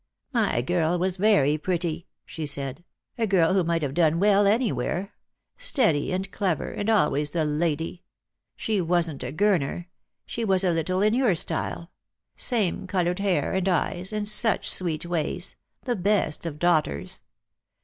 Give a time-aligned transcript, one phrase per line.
[0.33, 2.83] "My girl was very pretty," she said;
[3.19, 5.13] "a' girl who might have done well anywhere—
[5.59, 8.01] steady and clever, and always the lady.
[8.55, 9.89] She wasn't a Gurner.
[10.25, 11.91] She was a little in your style;
[12.35, 17.21] same coloured hair and eyes, and such sweet ways, the best of daughters.